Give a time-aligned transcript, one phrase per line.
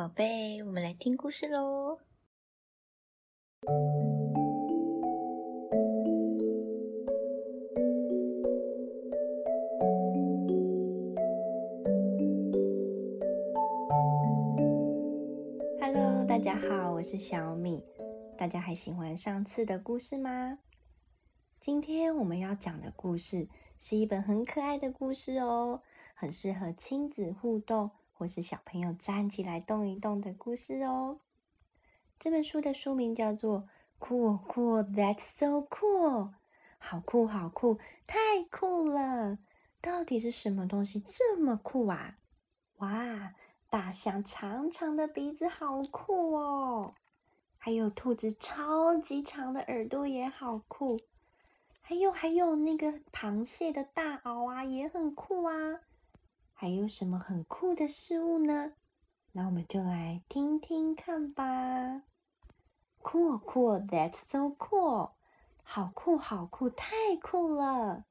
[0.00, 1.98] 宝贝，我们来听故事喽。
[15.78, 17.84] Hello，大家好，我是小米。
[18.38, 20.60] 大家还喜欢上次的故事吗？
[21.60, 25.82] 今天我们要讲的故事是一本很可爱的故事哦，
[26.14, 27.90] 很适合亲子互动。
[28.20, 31.20] 或是小朋友站起来动一动的故事哦。
[32.18, 33.66] 这本书的书名叫做
[34.06, 36.28] 《Cool Cool That's So Cool》，
[36.76, 39.38] 好酷好酷，太酷了！
[39.80, 42.18] 到底是什么东西这么酷啊？
[42.80, 43.32] 哇，
[43.70, 46.94] 大象长长的鼻子好酷哦，
[47.56, 51.00] 还有兔子超级长的耳朵也好酷，
[51.80, 55.80] 还有还有那个螃蟹的大螯啊也很酷啊。
[56.60, 58.74] 还有什么很酷的事物呢？
[59.32, 62.02] 那我们就来听听看吧。
[63.00, 65.12] Cool, cool, that's so cool！
[65.62, 68.04] 好酷，好酷，太酷了。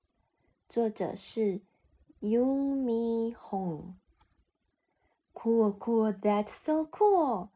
[0.67, 1.61] 作者是
[2.21, 3.93] Yumi Hong。
[5.31, 7.49] Cool, cool, that's so cool！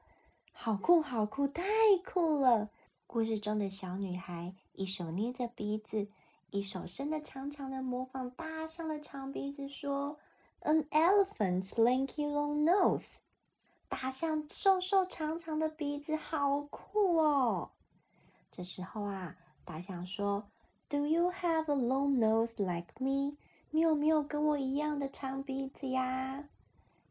[0.51, 1.63] 好酷，好酷，太
[2.05, 2.69] 酷了。
[3.07, 6.07] 故事中的小女孩一手捏着鼻子，
[6.51, 10.19] 一手伸着长长的，模仿大象的长鼻子，说。
[10.62, 13.18] An elephant's lanky long nose，
[13.88, 17.70] 大象瘦瘦长长的鼻子好酷哦。
[18.50, 20.44] 这时候啊，大象说：“
[20.88, 23.36] Do you have a long nose like me？
[23.70, 26.48] 你有没有跟我一样的长鼻子呀？”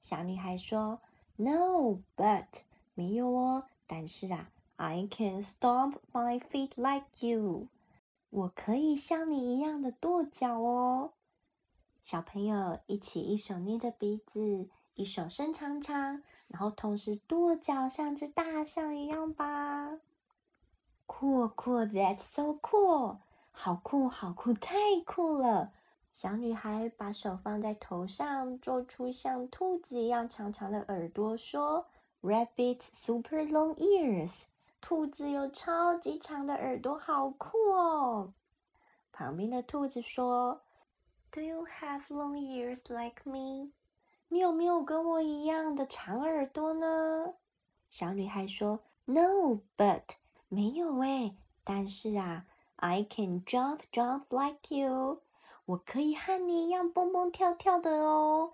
[0.02, 1.00] 小女孩说：“
[1.38, 2.46] No，but
[2.94, 3.64] 没有哦。
[3.88, 7.68] 但是啊，I can stomp my feet like you。
[8.30, 11.14] 我可以像你一样的跺脚哦。”
[12.03, 20.01] 小朋友一起，一手捏着鼻子，一手伸长长，然后同时跺脚，像只大象一样吧。
[21.07, 23.19] Cool, cool, that's so cool！
[23.53, 24.75] 好酷，好酷，太
[25.07, 25.73] 酷了！
[26.13, 31.87] 小女孩把手放在头上，做出像兔子一样长长的耳朵，说
[32.21, 34.43] ：“Rabbit's super long ears！”
[34.81, 38.33] 兔子有超级长的耳朵，好酷哦！
[39.13, 40.63] 旁边的兔子说。
[41.35, 43.73] Do you have long ears like me？
[44.29, 47.37] 你有没有跟我一样的长耳朵呢？
[47.89, 50.03] 小女孩说：“No，but
[50.49, 51.35] 没有诶。
[51.65, 52.45] 但是啊
[52.77, 55.23] ，I can jump jump like you。
[55.65, 58.53] 我可以和你一样蹦蹦跳跳的哦。”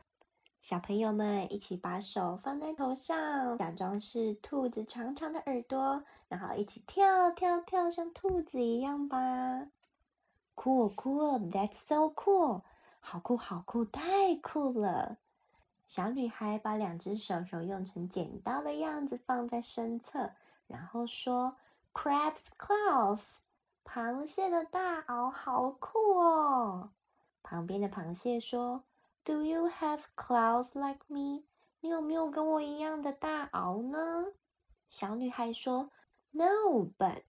[0.62, 9.66] 小朋友们一起把手放在头上，假装是兔子长长的耳朵，然后一起跳跳跳，像兔子一样吧。
[10.60, 12.62] Cool, cool, that's so cool！
[12.98, 15.18] 好酷，好酷，太酷了！
[15.86, 20.32] 小女孩把两只手手用成剪刀的样子放在身侧，
[20.66, 21.56] 然后说
[21.94, 23.36] ：“Crab's claws，
[23.84, 26.90] 螃蟹的大螯，好酷哦！”
[27.44, 28.82] 旁边的螃蟹说
[29.22, 31.44] ：“Do you have claws like me？
[31.80, 34.32] 你有没有跟我一样的大螯呢？”
[34.90, 35.90] 小女孩说
[36.32, 37.22] ：“No，but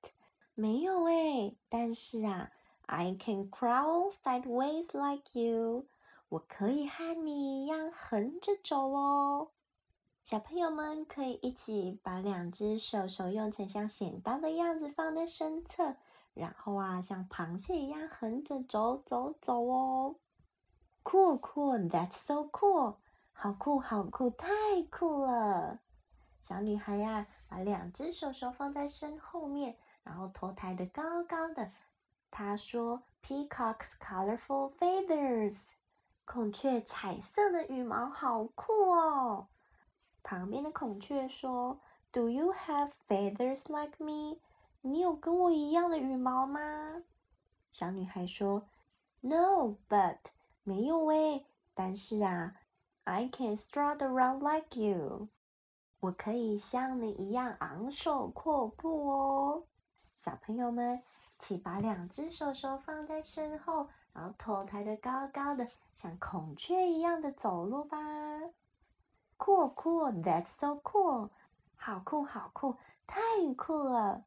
[0.55, 2.49] 没有诶，但是啊。”
[2.91, 5.85] I can crawl sideways like you，
[6.29, 9.51] 我可以和你一样横着走哦。
[10.23, 15.97] 小朋友们可以一起把两只手手用成像剪刀的样子放在身侧，
[16.33, 20.15] 然后啊，像螃蟹一样横着走走走哦。
[21.03, 22.95] Cool, cool, that's so cool！
[23.33, 24.49] 好酷，好酷，太
[24.89, 25.79] 酷了！
[26.41, 31.71] 小女孩呀，把两只手手放在身后面，然后头抬得高高的。
[32.31, 35.69] 他说：“Peacock's colorful feathers，
[36.25, 39.47] 孔雀彩色的羽毛好酷哦。”
[40.23, 41.79] 旁边的孔雀说
[42.11, 44.39] ：“Do you have feathers like me？
[44.81, 47.03] 你有跟我一样的羽毛吗？”
[47.73, 48.67] 小女孩说
[49.21, 50.19] ：“No，but
[50.63, 51.45] 没有喂。
[51.73, 52.55] 但是啊
[53.05, 55.29] ，I can strut around like you，
[55.99, 59.63] 我可以像你一样昂首阔步哦。”
[60.15, 61.01] 小朋友们。
[61.39, 67.97] 起把两只手手放在身后，然后头抬得高高的，像孔雀一样的走路吧。
[69.37, 71.29] Cool, cool, that's so cool！
[71.77, 72.75] 好酷，好酷，
[73.07, 73.21] 太
[73.57, 74.25] 酷了！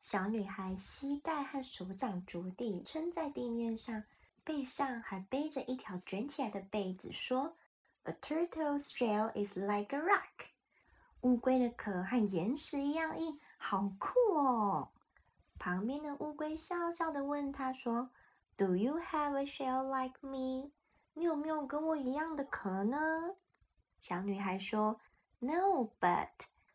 [0.00, 4.04] 小女孩膝盖和手掌着地，撑在地面上，
[4.44, 7.56] 背上还背着一条卷起来的被子，说
[8.02, 10.50] ：“A turtle's shell is like a rock。”
[11.22, 14.90] 乌龟的壳和岩石一样硬，好酷哦！
[15.58, 18.10] 旁边的乌龟笑笑的问他说
[18.56, 20.72] ：“Do you have a shell like me？
[21.14, 22.98] 你有没有跟我一样的壳呢？”
[24.00, 25.00] 小女孩说
[25.38, 26.28] No, but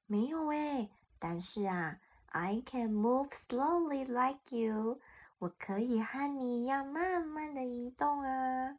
[0.07, 0.89] 没有诶。
[1.19, 4.99] 但是啊，I can move slowly like you。
[5.39, 8.77] 我可以和你一样慢慢的移动啊。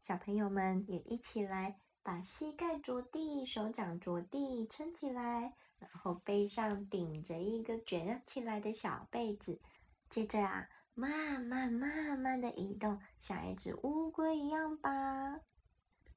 [0.00, 5.54] 小朋友们也一起来，把膝盖着地，手掌着地，撑起来，
[5.92, 9.60] 然后背上顶着一个卷起来的小被子。
[10.08, 15.40] 接着啊，慢慢慢慢的移动，像一只乌龟一样吧。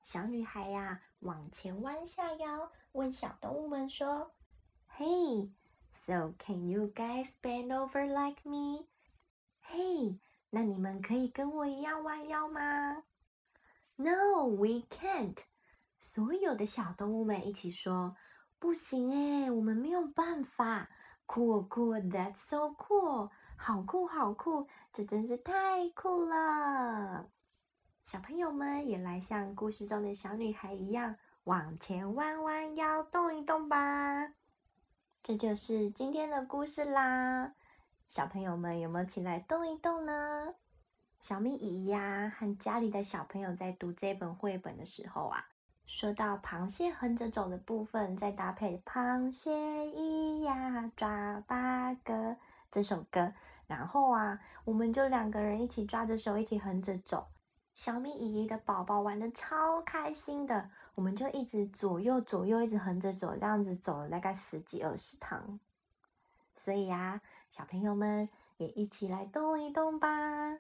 [0.04, 4.34] 小女孩呀，往前弯下腰，问小动物们说
[4.98, 5.52] ：“Hey,
[5.94, 8.88] so can you guys bend over like me？”
[9.60, 13.04] 嘿，那你们可以跟我一样弯腰吗
[13.96, 15.38] ？No, we can't。
[16.00, 18.16] 所有的小动物们一起说
[18.60, 20.90] ：“不行诶，我们没有办法。
[21.28, 23.30] ”Cool, cool, that's so cool！
[23.58, 27.28] 好酷，好酷，这真是太酷了。
[28.06, 34.32] 小朋友们也来像故事中的小女孩一样，往前弯弯腰，动一动吧。
[35.22, 37.54] 这就是今天的故事啦。
[38.08, 40.56] 小朋友们有没有起来动一动呢？
[41.20, 45.50] 小咪姨呀，和家里的小朋友在读这本绘本的时候啊，
[45.88, 52.36] 说到螃蟹横着走的部分，再搭配螃蟹咿呀抓八个
[52.70, 53.34] 这首歌，
[53.68, 57.28] 然后啊，我们就两个人一起抓着手，一起横着走。
[57.74, 65.58] 小米姨姨的宝宝玩的超开心的，我们就一直左右左右一直横着走，这样子走了大概十几二十趟。
[66.58, 70.58] 所以呀，小朋友们也一起来动一动吧。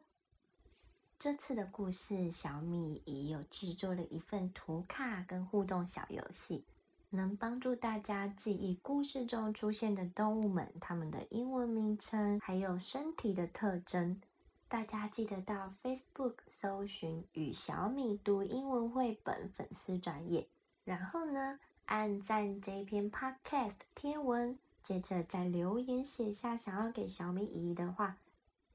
[1.19, 6.63] 这次的故事，小米姨有制作了一份图卡跟互动小游戏，
[7.09, 14.21] 能帮助大家记忆故事中出现的动物们，它们的英文名称还有身体的特征。
[14.67, 20.47] 大家记得到 Facebook 搜寻“与小米读英文绘本”粉丝专页，
[20.85, 28.17] 然后呢，按赞这篇 Podcast 贴文，接着在留言写下想要给小米姨的话，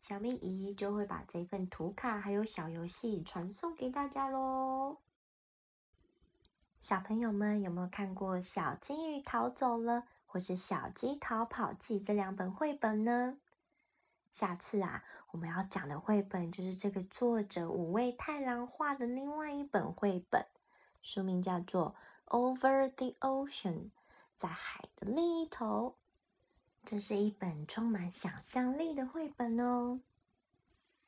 [0.03, 4.99] 小米姨姨就会把这份图卡还有小游戏传送给大家喽。
[6.81, 13.39] 小朋友们有没有看过《小金鱼逃走了》或是《小鸡逃跑记》这两本绘本呢？
[14.33, 20.45] 下次啊，我们要讲的绘本就是这个作者五味太郎画的另外一本绘本，
[21.01, 21.95] 书名叫做
[22.37, 23.75] 《Over the Ocean》，
[24.37, 25.95] 在海的另一头。
[26.85, 30.01] 这是一本充满想象力的绘本哦。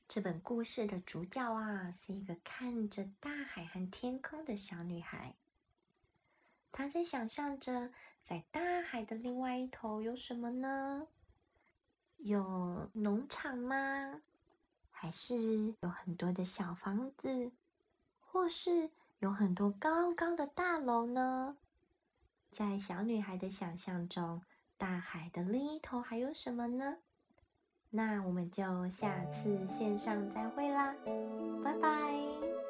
[0.06, 5.34] 这本故事的主角啊，是一个看着大海和天空的小女孩，
[6.70, 7.90] 她在想象着，
[8.22, 11.08] 在大海的另外一头有什么呢？
[12.18, 14.22] 有农场吗？
[14.90, 17.50] 还是有很多的小房子，
[18.20, 21.56] 或是有很多高高的大楼呢？
[22.52, 24.42] 在小女孩的想象中，
[24.76, 26.96] 大海的另一头还有什么呢？
[27.90, 30.94] 那我们就下次线上再会啦，
[31.62, 32.63] 拜拜。